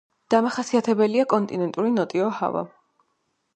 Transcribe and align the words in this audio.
დამახასიათებელია 0.33 1.27
კონტინენტური 1.35 1.93
ნოტიო 1.99 2.33
ჰავა. 2.41 2.67